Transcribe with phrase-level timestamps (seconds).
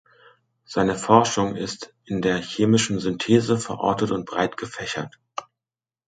[0.65, 5.19] Seine Forschung ist in der chemischen Synthese verortet und breit gefächert.